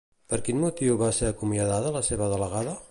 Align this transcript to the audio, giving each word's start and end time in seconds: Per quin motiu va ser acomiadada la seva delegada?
Per 0.33 0.37
quin 0.47 0.57
motiu 0.63 0.97
va 1.03 1.11
ser 1.19 1.31
acomiadada 1.33 1.95
la 1.99 2.05
seva 2.13 2.33
delegada? 2.35 2.77